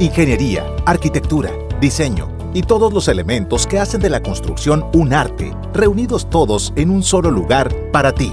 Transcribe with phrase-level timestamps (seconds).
[0.00, 6.28] Ingeniería, arquitectura, diseño y todos los elementos que hacen de la construcción un arte, reunidos
[6.28, 8.32] todos en un solo lugar para ti.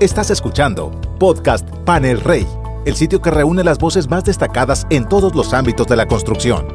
[0.00, 2.46] Estás escuchando Podcast Panel Rey,
[2.84, 6.66] el sitio que reúne las voces más destacadas en todos los ámbitos de la construcción.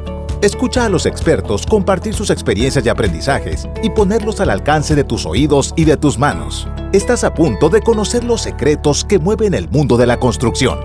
[0.42, 5.26] Escucha a los expertos compartir sus experiencias y aprendizajes y ponerlos al alcance de tus
[5.26, 6.66] oídos y de tus manos.
[6.92, 10.78] Estás a punto de conocer los secretos que mueven el mundo de la construcción.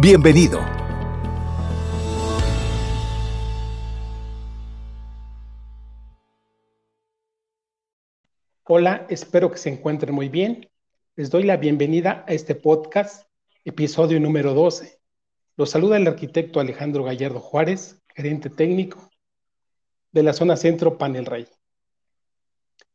[0.00, 0.79] Bienvenido.
[8.72, 10.70] Hola, espero que se encuentren muy bien.
[11.16, 13.28] Les doy la bienvenida a este podcast,
[13.64, 15.00] episodio número 12.
[15.56, 19.10] Los saluda el arquitecto Alejandro Gallardo Juárez, gerente técnico
[20.12, 21.48] de la zona centro Panel Rey.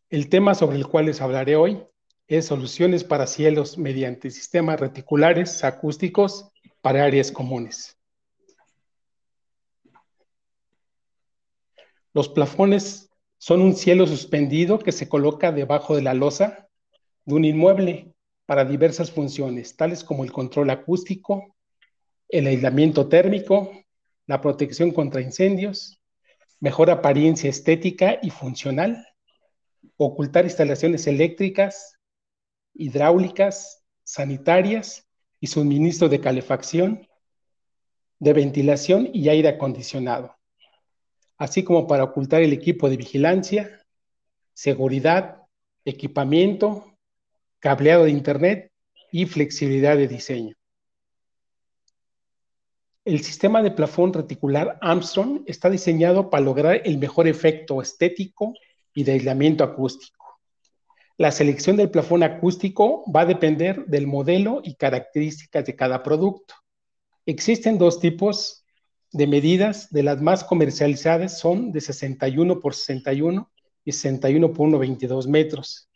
[0.09, 1.83] El tema sobre el cual les hablaré hoy
[2.27, 6.49] es soluciones para cielos mediante sistemas reticulares acústicos
[6.79, 7.97] para áreas comunes.
[12.13, 16.67] Los plafones son un cielo suspendido que se coloca debajo de la losa
[17.25, 18.13] de un inmueble
[18.45, 21.55] para diversas funciones, tales como el control acústico,
[22.29, 23.71] el aislamiento térmico,
[24.27, 25.99] la protección contra incendios,
[26.59, 29.05] mejor apariencia estética y funcional,
[29.97, 31.97] ocultar instalaciones eléctricas,
[32.73, 35.07] hidráulicas, sanitarias
[35.39, 37.07] y suministro de calefacción,
[38.19, 40.34] de ventilación y aire acondicionado
[41.37, 43.81] así como para ocultar el equipo de vigilancia,
[44.53, 45.43] seguridad,
[45.83, 46.97] equipamiento,
[47.59, 48.71] cableado de Internet
[49.11, 50.55] y flexibilidad de diseño.
[53.05, 58.53] El sistema de plafón reticular Armstrong está diseñado para lograr el mejor efecto estético
[58.95, 60.39] y de aislamiento acústico.
[61.17, 66.55] La selección del plafón acústico va a depender del modelo y características de cada producto.
[67.25, 68.64] Existen dos tipos
[69.11, 73.49] de medidas de las más comercializadas son de 61 por 61
[73.83, 75.89] y 61 por 1,22 metros.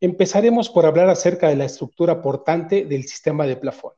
[0.00, 3.92] Empezaremos por hablar acerca de la estructura portante del sistema de plafón.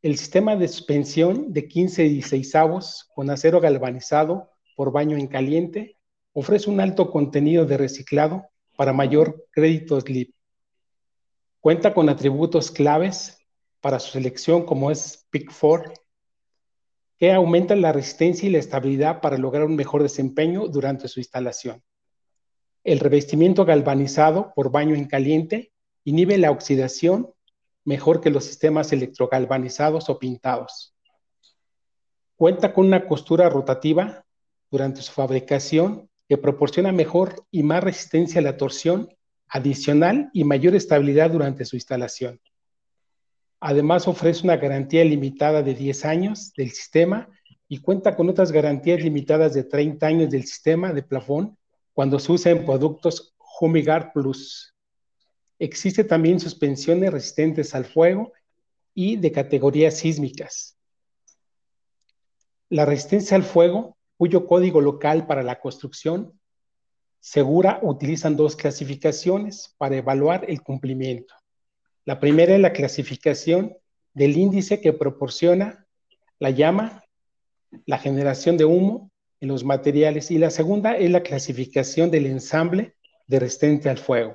[0.00, 5.26] El sistema de suspensión de 15 y 16 avos con acero galvanizado por baño en
[5.26, 5.96] caliente
[6.32, 10.34] ofrece un alto contenido de reciclado para mayor crédito slip.
[11.60, 13.38] Cuenta con atributos claves
[13.80, 15.92] para su selección como es PIC 4
[17.18, 21.82] que aumentan la resistencia y la estabilidad para lograr un mejor desempeño durante su instalación.
[22.84, 25.72] El revestimiento galvanizado por baño en caliente
[26.04, 27.34] inhibe la oxidación
[27.84, 30.94] mejor que los sistemas electrogalvanizados o pintados.
[32.36, 34.24] Cuenta con una costura rotativa
[34.70, 39.08] durante su fabricación que proporciona mejor y más resistencia a la torsión
[39.48, 42.40] adicional y mayor estabilidad durante su instalación.
[43.60, 47.28] Además, ofrece una garantía limitada de 10 años del sistema
[47.68, 51.58] y cuenta con otras garantías limitadas de 30 años del sistema de plafón
[51.92, 54.74] cuando se usa en productos Humigard Plus.
[55.58, 58.32] Existe también suspensiones resistentes al fuego
[58.94, 60.76] y de categorías sísmicas.
[62.68, 66.38] La resistencia al fuego, cuyo código local para la construcción
[67.18, 71.34] segura utilizan dos clasificaciones para evaluar el cumplimiento.
[72.08, 73.76] La primera es la clasificación
[74.14, 75.86] del índice que proporciona
[76.38, 77.04] la llama,
[77.84, 79.10] la generación de humo
[79.40, 82.94] en los materiales y la segunda es la clasificación del ensamble
[83.26, 84.34] de resistente al fuego.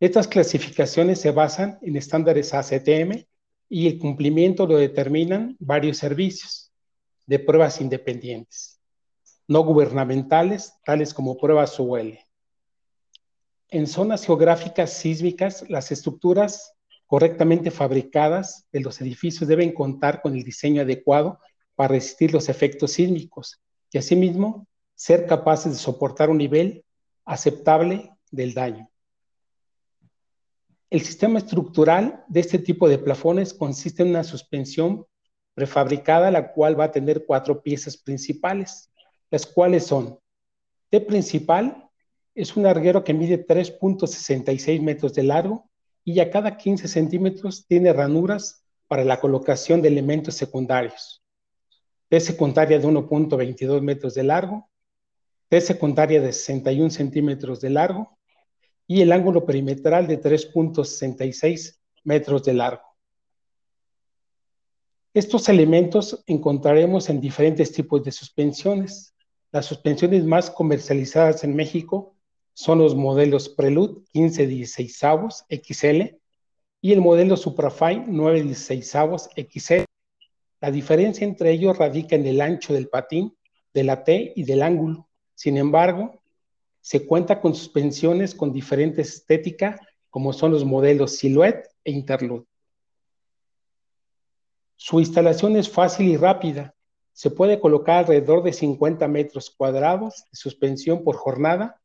[0.00, 3.24] Estas clasificaciones se basan en estándares ACTM
[3.68, 6.72] y el cumplimiento lo determinan varios servicios
[7.24, 8.80] de pruebas independientes,
[9.46, 12.18] no gubernamentales, tales como pruebas UL.
[13.70, 16.74] En zonas geográficas sísmicas, las estructuras
[17.06, 21.38] correctamente fabricadas de los edificios deben contar con el diseño adecuado
[21.76, 23.60] para resistir los efectos sísmicos
[23.92, 26.84] y asimismo ser capaces de soportar un nivel
[27.24, 28.90] aceptable del daño.
[30.90, 35.06] El sistema estructural de este tipo de plafones consiste en una suspensión
[35.54, 38.90] prefabricada, la cual va a tener cuatro piezas principales,
[39.30, 40.18] las cuales son
[40.88, 41.89] T principal,
[42.40, 45.68] es un arguero que mide 3.66 metros de largo
[46.04, 51.22] y a cada 15 centímetros tiene ranuras para la colocación de elementos secundarios.
[52.08, 54.70] T secundaria de 1.22 metros de largo,
[55.48, 58.18] T secundaria de 61 centímetros de largo
[58.86, 62.82] y el ángulo perimetral de 3.66 metros de largo.
[65.12, 69.14] Estos elementos encontraremos en diferentes tipos de suspensiones.
[69.52, 72.09] Las suspensiones más comercializadas en México
[72.60, 76.14] son los modelos Prelude 1516 XL
[76.82, 79.84] y el modelo Suprafine 916 XL.
[80.60, 83.34] La diferencia entre ellos radica en el ancho del patín,
[83.72, 85.08] de la T y del ángulo.
[85.34, 86.20] Sin embargo,
[86.82, 89.80] se cuenta con suspensiones con diferente estética,
[90.10, 92.44] como son los modelos Silhouette e Interlude.
[94.76, 96.74] Su instalación es fácil y rápida.
[97.14, 101.79] Se puede colocar alrededor de 50 metros cuadrados de suspensión por jornada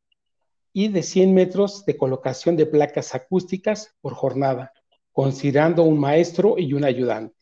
[0.78, 4.74] y de 100 metros de colocación de placas acústicas por jornada,
[5.10, 7.34] considerando un maestro y un ayudante.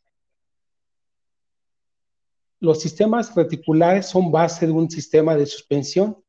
[2.60, 6.22] Los sistemas reticulares son base de un sistema de suspensión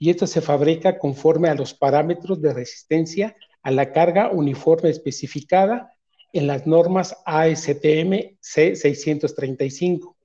[0.00, 5.94] y esto se fabrica conforme a los parámetros de resistencia a la carga uniforme especificada
[6.32, 10.16] en las normas ASTM C635.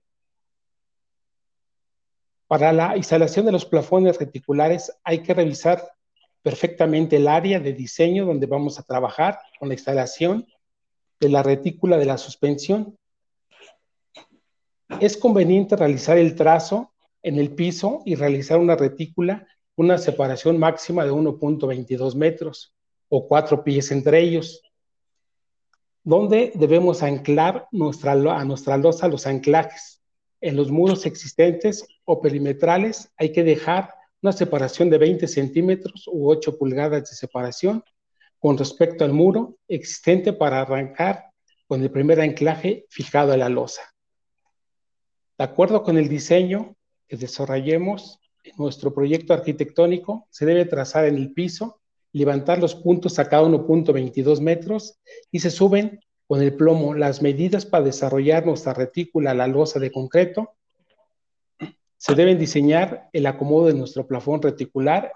[2.48, 5.94] Para la instalación de los plafones reticulares hay que revisar
[6.44, 10.46] perfectamente el área de diseño donde vamos a trabajar con la instalación
[11.20, 12.98] de la retícula de la suspensión
[15.00, 16.94] es conveniente realizar el trazo
[17.24, 22.76] en el piso y realizar una retícula, una separación máxima de 1.22 metros
[23.08, 24.62] o cuatro pies entre ellos,
[26.04, 30.02] donde debemos anclar nuestra, a nuestra losa los anclajes.
[30.42, 36.30] En los muros existentes o perimetrales hay que dejar una separación de 20 centímetros u
[36.30, 37.84] 8 pulgadas de separación
[38.40, 41.26] con respecto al muro existente para arrancar
[41.68, 43.82] con el primer anclaje fijado a la losa.
[45.38, 46.76] De acuerdo con el diseño
[47.08, 51.82] que desarrollemos en nuestro proyecto arquitectónico, se debe trazar en el piso,
[52.12, 55.00] levantar los puntos a cada 1.22 metros
[55.32, 59.80] y se suben con el plomo las medidas para desarrollar nuestra retícula a la losa
[59.80, 60.56] de concreto.
[62.06, 65.14] Se deben diseñar el acomodo de nuestro plafón reticular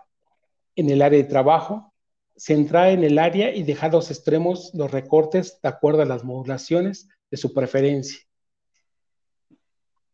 [0.77, 1.93] en el área de trabajo,
[2.37, 7.09] centrar en el área y dejar los extremos los recortes de acuerdo a las modulaciones
[7.29, 8.21] de su preferencia.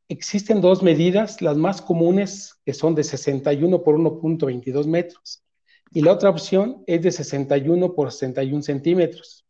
[0.08, 5.44] Existen dos medidas, las más comunes, que son de 61 por 1.22 metros,
[5.92, 9.46] y la otra opción es de 61 por 61 centímetros.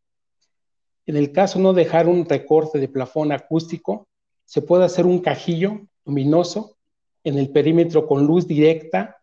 [1.05, 4.09] En el caso no dejar un recorte de plafón acústico,
[4.43, 6.72] se puede hacer un cajillo luminoso
[7.23, 9.17] en el perímetro con luz directa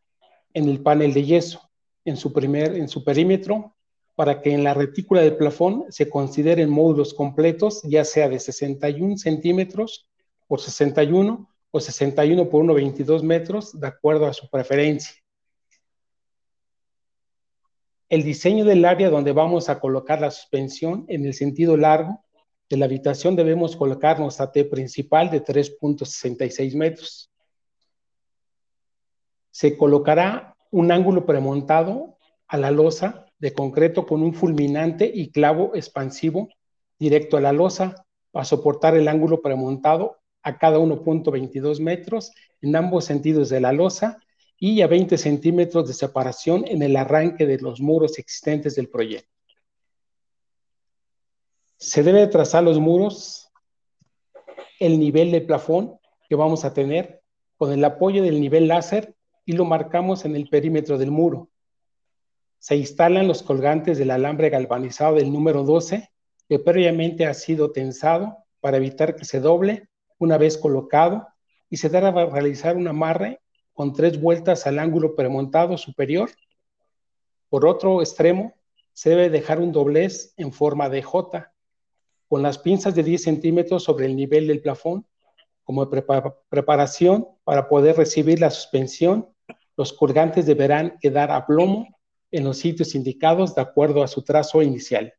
[0.55, 1.61] en el panel de yeso,
[2.05, 3.77] en su, primer, en su perímetro,
[4.15, 9.17] para que en la retícula del plafón se consideren módulos completos, ya sea de 61
[9.17, 10.09] centímetros
[10.47, 15.15] por 61 o 61 por 1,22 metros, de acuerdo a su preferencia.
[18.09, 22.25] El diseño del área donde vamos a colocar la suspensión en el sentido largo
[22.69, 27.30] de la habitación debemos colocar nuestra T principal de 3.66 metros.
[29.51, 35.73] Se colocará un ángulo premontado a la losa de concreto con un fulminante y clavo
[35.75, 36.49] expansivo
[36.99, 43.05] directo a la losa para soportar el ángulo premontado a cada 1.22 metros en ambos
[43.05, 44.19] sentidos de la losa
[44.59, 49.31] y a 20 centímetros de separación en el arranque de los muros existentes del proyecto.
[51.79, 53.51] Se debe trazar los muros,
[54.79, 55.99] el nivel del plafón
[56.29, 57.23] que vamos a tener
[57.57, 59.15] con el apoyo del nivel láser
[59.51, 61.51] y lo marcamos en el perímetro del muro.
[62.61, 66.09] Se instalan los colgantes del alambre galvanizado del número 12
[66.49, 69.89] que previamente ha sido tensado para evitar que se doble
[70.19, 71.27] una vez colocado
[71.69, 73.41] y se dará a realizar un amarre
[73.73, 76.31] con tres vueltas al ángulo premontado superior.
[77.49, 78.55] Por otro extremo,
[78.93, 81.53] se debe dejar un doblez en forma de J,
[82.29, 85.09] con las pinzas de 10 centímetros sobre el nivel del plafón,
[85.65, 85.91] como
[86.49, 89.29] preparación para poder recibir la suspensión.
[89.81, 91.89] Los colgantes deberán quedar a plomo
[92.31, 95.15] en los sitios indicados de acuerdo a su trazo inicial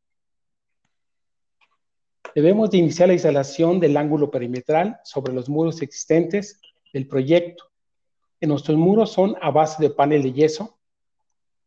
[2.34, 6.62] debemos de iniciar la instalación del ángulo perimetral sobre los muros existentes
[6.94, 7.66] del proyecto.
[8.40, 10.78] En nuestros muros son a base de panel de yeso.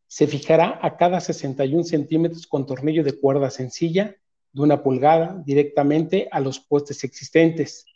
[0.06, 4.16] Se fijará a cada 61 centímetros con tornillo de cuerda sencilla
[4.52, 7.86] de una pulgada directamente a los postes existentes.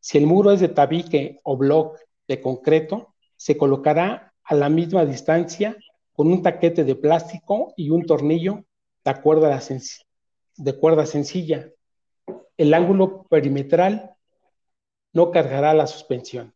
[0.00, 3.11] Si el muro es de tabique o block de concreto,
[3.42, 5.76] se colocará a la misma distancia
[6.12, 8.64] con un taquete de plástico y un tornillo
[9.04, 9.60] de cuerda,
[10.58, 11.68] de cuerda sencilla
[12.56, 14.14] el ángulo perimetral
[15.12, 16.54] no cargará la suspensión.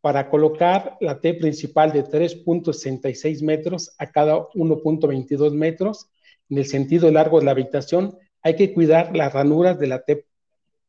[0.00, 6.08] Para colocar la T principal de 3.66 metros a cada 1.22 metros
[6.48, 10.26] en el sentido largo de la habitación, hay que cuidar las ranuras de la T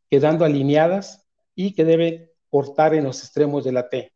[0.10, 1.25] quedando alineadas
[1.56, 4.14] y que debe cortar en los extremos de la T,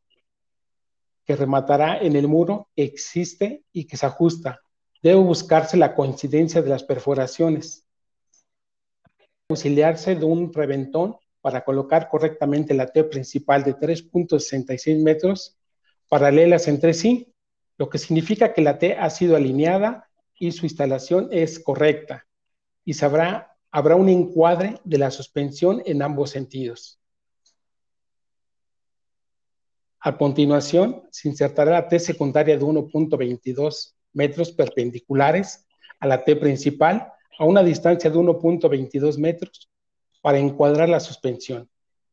[1.25, 4.62] que rematará en el muro que existe y que se ajusta
[5.01, 7.86] debe buscarse la coincidencia de las perforaciones.
[9.51, 15.58] auxiliarse de un reventón para colocar correctamente la T principal de 3.66 metros
[16.08, 17.34] paralelas entre sí,
[17.77, 22.27] lo que significa que la T ha sido alineada y su instalación es correcta
[22.86, 26.99] y habrá un encuadre de la suspensión en ambos sentidos.
[30.01, 35.68] A continuación, se insertará la T secundaria de 1.22 metros perpendiculares
[36.00, 39.70] a la T principal a una distancia de 1.22 metros
[40.22, 41.70] para encuadrar la suspensión.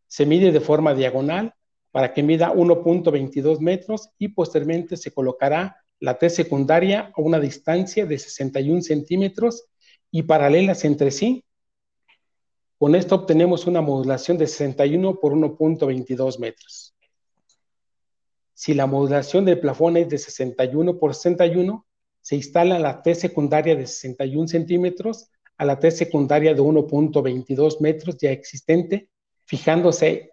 [0.09, 1.55] Se mide de forma diagonal
[1.93, 8.05] para que mida 1.22 metros y posteriormente se colocará la T secundaria a una distancia
[8.05, 9.66] de 61 centímetros
[10.11, 11.45] y paralelas entre sí.
[12.78, 16.96] Con esto obtenemos una modulación de 61 por 1.22 metros.
[18.56, 21.86] Si la modulación del plafón es de 61 por 61,
[22.22, 28.16] se instala la T secundaria de 61 centímetros a la T secundaria de 1.22 metros
[28.16, 29.10] ya existente,
[29.44, 30.32] fijándose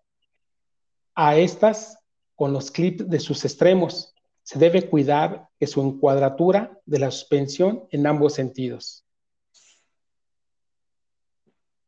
[1.15, 1.99] a estas
[2.35, 4.15] con los clips de sus extremos.
[4.41, 9.05] Se debe cuidar que su encuadratura de la suspensión en ambos sentidos.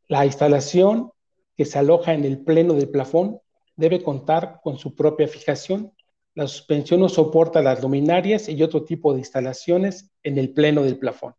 [0.09, 1.13] La instalación
[1.55, 3.39] que se aloja en el pleno del plafón
[3.77, 5.93] debe contar con su propia fijación.
[6.35, 10.99] La suspensión no soporta las luminarias y otro tipo de instalaciones en el pleno del
[10.99, 11.33] plafón.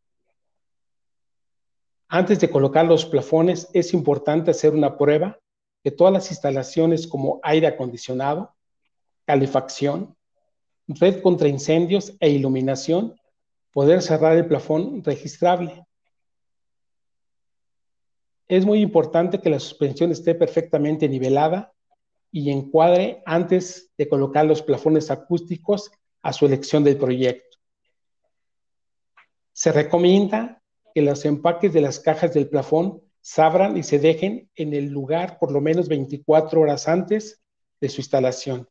[2.08, 5.38] Antes de colocar los plafones, es importante hacer una prueba
[5.84, 8.56] de todas las instalaciones como aire acondicionado,
[9.26, 10.16] calefacción,
[10.88, 13.20] red contra incendios e iluminación,
[13.72, 15.84] poder cerrar el plafón registrable.
[18.48, 21.75] Es muy importante que la suspensión esté perfectamente nivelada
[22.36, 25.90] y encuadre antes de colocar los plafones acústicos
[26.20, 27.56] a su elección del proyecto.
[29.54, 30.62] Se recomienda
[30.94, 34.90] que los empaques de las cajas del plafón se abran y se dejen en el
[34.90, 37.40] lugar por lo menos 24 horas antes
[37.80, 38.68] de su instalación,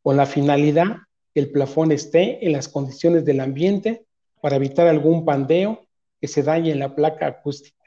[0.00, 0.98] con la finalidad
[1.34, 4.06] que el plafón esté en las condiciones del ambiente
[4.40, 5.88] para evitar algún pandeo
[6.20, 7.77] que se dañe en la placa acústica.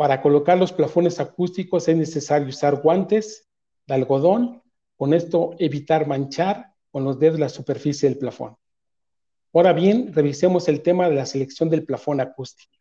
[0.00, 3.50] Para colocar los plafones acústicos es necesario usar guantes
[3.86, 4.62] de algodón,
[4.96, 8.56] con esto evitar manchar con los dedos la superficie del plafón.
[9.52, 12.72] Ahora bien, revisemos el tema de la selección del plafón acústico.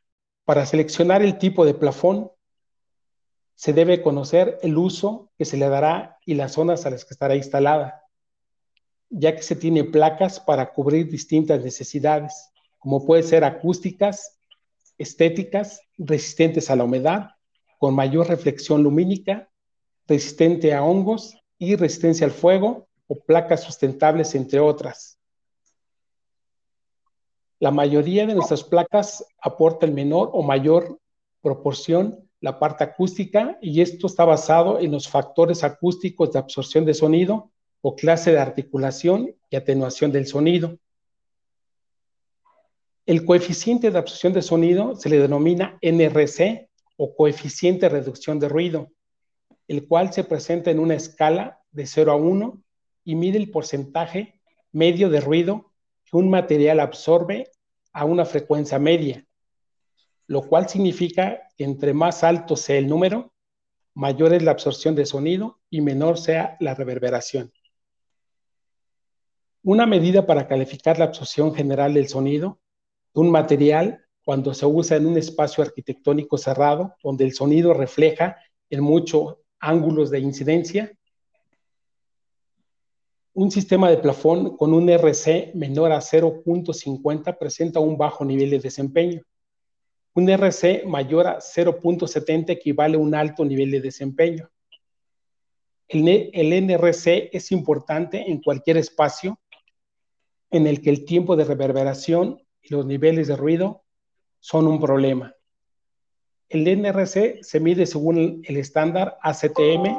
[0.45, 2.31] Para seleccionar el tipo de plafón,
[3.53, 7.15] se debe conocer el uso que se le dará y las zonas a las que
[7.15, 8.01] estará instalada,
[9.09, 14.38] ya que se tiene placas para cubrir distintas necesidades, como puede ser acústicas,
[14.99, 17.29] estéticas, resistentes a la humedad,
[17.79, 19.49] con mayor reflexión lumínica,
[20.07, 25.17] resistente a hongos y resistencia al fuego, o placas sustentables, entre otras.
[27.59, 30.99] La mayoría de nuestras placas aporta el menor o mayor
[31.41, 36.93] proporción la parte acústica y esto está basado en los factores acústicos de absorción de
[36.93, 37.51] sonido
[37.81, 40.77] o clase de articulación y atenuación del sonido.
[43.09, 48.47] El coeficiente de absorción de sonido se le denomina NRC o coeficiente de reducción de
[48.47, 48.91] ruido,
[49.67, 52.61] el cual se presenta en una escala de 0 a 1
[53.05, 54.39] y mide el porcentaje
[54.71, 55.73] medio de ruido
[56.05, 57.49] que un material absorbe
[57.93, 59.25] a una frecuencia media,
[60.27, 63.33] lo cual significa que entre más alto sea el número,
[63.95, 67.51] mayor es la absorción de sonido y menor sea la reverberación.
[69.63, 72.59] Una medida para calificar la absorción general del sonido
[73.13, 78.37] un material cuando se usa en un espacio arquitectónico cerrado, donde el sonido refleja
[78.69, 80.91] en muchos ángulos de incidencia,
[83.33, 88.59] un sistema de plafón con un RC menor a 0.50 presenta un bajo nivel de
[88.59, 89.21] desempeño.
[90.13, 94.49] Un RC mayor a 0.70 equivale a un alto nivel de desempeño.
[95.87, 99.39] El, el NRC es importante en cualquier espacio
[100.51, 103.83] en el que el tiempo de reverberación los niveles de ruido
[104.39, 105.35] son un problema.
[106.47, 109.95] El NRC se mide según el estándar ACTM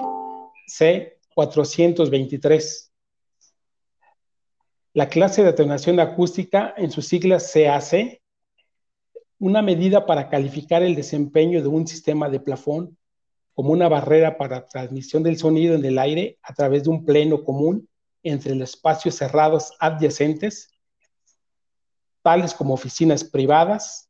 [0.69, 2.91] C423
[4.93, 8.21] la clase de atenuación acústica, en sus siglas CAC,
[9.39, 12.99] una medida para calificar el desempeño de un sistema de plafón
[13.55, 17.45] como una barrera para transmisión del sonido en el aire a través de un pleno
[17.45, 17.89] común
[18.23, 20.71] entre los espacios cerrados adyacentes,
[22.23, 24.09] tales como oficinas privadas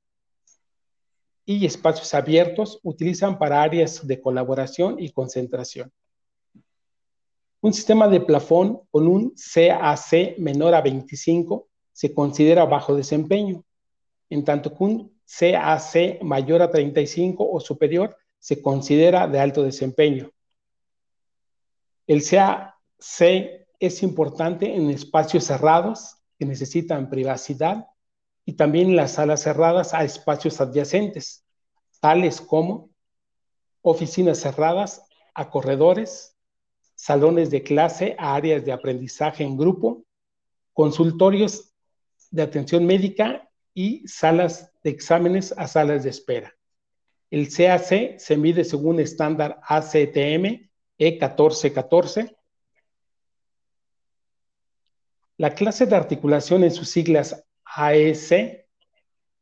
[1.45, 5.93] y espacios abiertos, utilizan para áreas de colaboración y concentración.
[7.61, 13.65] Un sistema de plafón con un CAC menor a 25 se considera bajo desempeño,
[14.31, 20.31] en tanto que un CAC mayor a 35 o superior se considera de alto desempeño.
[22.07, 22.75] El CAC
[23.79, 27.87] es importante en espacios cerrados que necesitan privacidad
[28.51, 31.45] y también las salas cerradas a espacios adyacentes,
[32.01, 32.91] tales como
[33.81, 35.05] oficinas cerradas
[35.35, 36.37] a corredores,
[36.97, 40.05] salones de clase a áreas de aprendizaje en grupo,
[40.73, 41.73] consultorios
[42.33, 46.53] de atención médica y salas de exámenes a salas de espera.
[47.31, 52.37] El CAC se mide según estándar ACTM E1414
[55.37, 57.47] La clase de articulación en sus siglas
[57.77, 58.67] AEC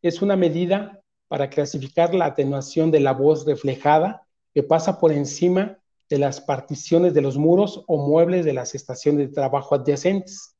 [0.03, 5.79] es una medida para clasificar la atenuación de la voz reflejada que pasa por encima
[6.09, 10.57] de las particiones de los muros o muebles de las estaciones de trabajo adyacentes.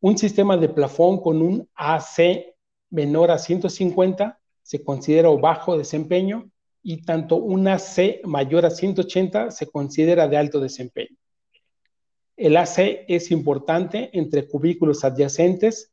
[0.00, 2.54] Un sistema de plafón con un AC
[2.90, 6.50] menor a 150 se considera bajo desempeño
[6.82, 11.16] y tanto un AC mayor a 180 se considera de alto desempeño.
[12.42, 15.92] El AC es importante entre cubículos adyacentes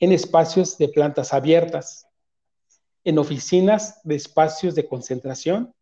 [0.00, 2.08] en espacios de plantas abiertas,
[3.04, 5.72] en oficinas de espacios de concentración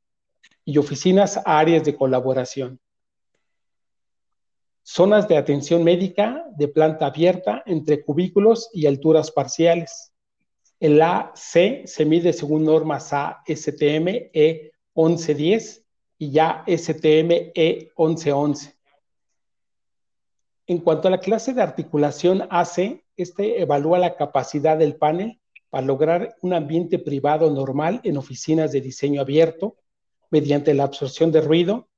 [0.66, 2.78] y oficinas a áreas de colaboración.
[4.82, 10.12] Zonas de atención médica de planta abierta entre cubículos y alturas parciales.
[10.78, 15.84] El AC se mide según normas ASTM E1110
[16.18, 18.74] y ya STM E1111.
[20.66, 25.40] En cuanto a la clase de articulación AC, este evalúa la capacidad del panel
[25.70, 29.76] para lograr un ambiente privado normal en oficinas de diseño abierto
[30.30, 31.88] mediante la absorción de ruido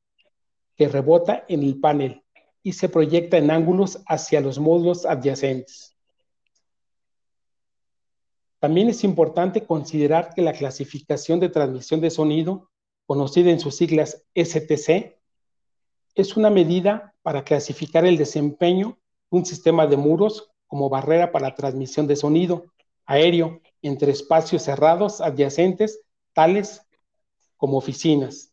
[0.76, 2.22] que rebota en el panel
[2.62, 5.94] y se proyecta en ángulos hacia los módulos adyacentes.
[8.58, 12.70] También es importante considerar que la clasificación de transmisión de sonido,
[13.06, 15.18] conocida en sus siglas STC,
[16.14, 18.98] es una medida para clasificar el desempeño
[19.30, 22.66] de un sistema de muros como barrera para transmisión de sonido
[23.06, 26.00] aéreo entre espacios cerrados adyacentes,
[26.34, 26.82] tales
[27.56, 28.52] como oficinas.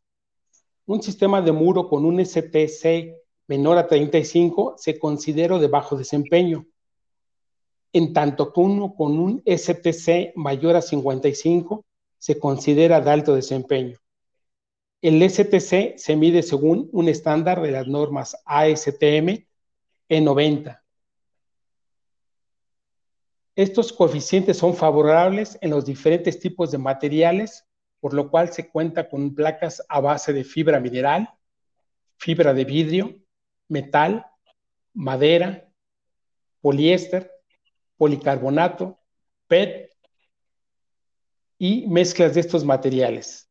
[0.86, 3.14] Un sistema de muro con un STC
[3.48, 6.66] menor a 35 se considera de bajo desempeño,
[7.92, 11.84] en tanto que uno con un STC mayor a 55
[12.18, 14.01] se considera de alto desempeño.
[15.02, 19.48] El STC se mide según un estándar de las normas ASTM
[20.08, 20.80] E90.
[23.56, 27.68] Estos coeficientes son favorables en los diferentes tipos de materiales,
[28.00, 31.30] por lo cual se cuenta con placas a base de fibra mineral,
[32.18, 33.20] fibra de vidrio,
[33.68, 34.26] metal,
[34.94, 35.68] madera,
[36.62, 37.32] poliéster,
[37.98, 39.00] policarbonato,
[39.48, 39.92] PET
[41.58, 43.51] y mezclas de estos materiales.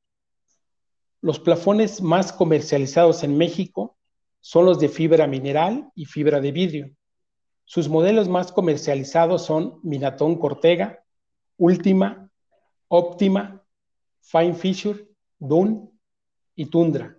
[1.22, 3.96] Los plafones más comercializados en México
[4.40, 6.90] son los de fibra mineral y fibra de vidrio.
[7.64, 11.04] Sus modelos más comercializados son Minatón Cortega,
[11.56, 12.30] Última,
[12.88, 13.62] Óptima,
[14.22, 15.06] Fine Feature,
[15.38, 15.90] Dun
[16.54, 17.16] y Tundra.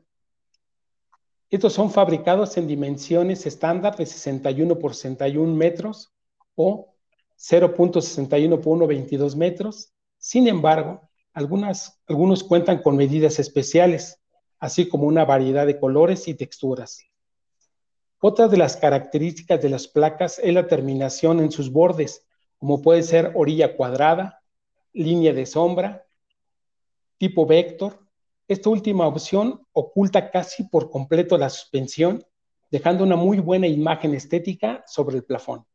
[1.49, 6.11] Estos son fabricados en dimensiones estándar de 61 por 61 metros
[6.55, 6.95] o
[7.37, 9.93] 0.61 por 1.22 metros.
[10.17, 14.21] Sin embargo, algunos cuentan con medidas especiales,
[14.59, 17.03] así como una variedad de colores y texturas.
[18.19, 22.27] Otra de las características de las placas es la terminación en sus bordes,
[22.59, 24.43] como puede ser orilla cuadrada,
[24.93, 26.05] línea de sombra,
[27.17, 27.99] tipo vector.
[28.47, 32.23] Esta última opción oculta casi por completo la suspensión,
[32.69, 35.65] dejando una muy buena imagen estética sobre el plafón.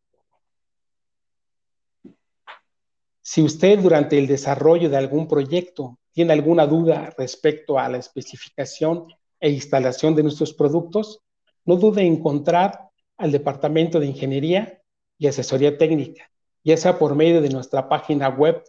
[3.28, 9.08] Si usted durante el desarrollo de algún proyecto tiene alguna duda respecto a la especificación
[9.40, 11.24] e instalación de nuestros productos,
[11.64, 14.80] no dude en encontrar al Departamento de Ingeniería
[15.18, 16.30] y Asesoría Técnica,
[16.62, 18.62] ya sea por medio de nuestra página web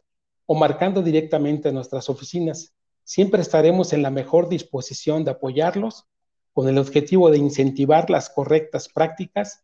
[0.48, 2.74] o marcando directamente a nuestras oficinas.
[3.04, 6.08] Siempre estaremos en la mejor disposición de apoyarlos
[6.52, 9.64] con el objetivo de incentivar las correctas prácticas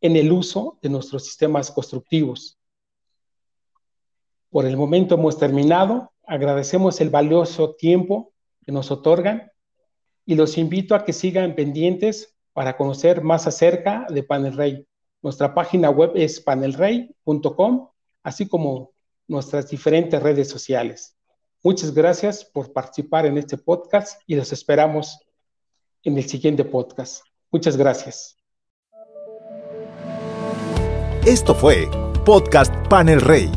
[0.00, 2.57] en el uso de nuestros sistemas constructivos.
[4.50, 6.12] Por el momento hemos terminado.
[6.26, 8.32] Agradecemos el valioso tiempo
[8.64, 9.50] que nos otorgan
[10.24, 14.86] y los invito a que sigan pendientes para conocer más acerca de Panel Rey.
[15.22, 17.88] Nuestra página web es panelrey.com,
[18.22, 18.92] así como
[19.26, 21.16] nuestras diferentes redes sociales.
[21.62, 25.18] Muchas gracias por participar en este podcast y los esperamos
[26.04, 27.24] en el siguiente podcast.
[27.50, 28.36] Muchas gracias.
[31.26, 31.88] Esto fue
[32.24, 33.50] Podcast Panel Rey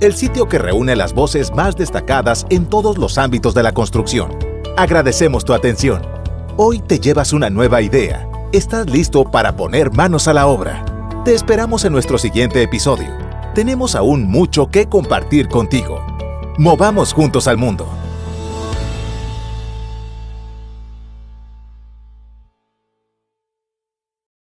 [0.00, 4.30] el sitio que reúne las voces más destacadas en todos los ámbitos de la construcción.
[4.76, 6.02] Agradecemos tu atención.
[6.56, 8.28] Hoy te llevas una nueva idea.
[8.52, 10.84] Estás listo para poner manos a la obra.
[11.24, 13.08] Te esperamos en nuestro siguiente episodio.
[13.54, 16.00] Tenemos aún mucho que compartir contigo.
[16.58, 17.97] Movamos juntos al mundo.